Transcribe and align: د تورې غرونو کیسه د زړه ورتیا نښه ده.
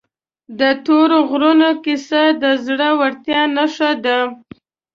د 0.59 0.61
تورې 0.85 1.19
غرونو 1.29 1.69
کیسه 1.83 2.21
د 2.41 2.43
زړه 2.65 2.89
ورتیا 3.01 3.41
نښه 3.55 3.91
ده. 4.05 4.17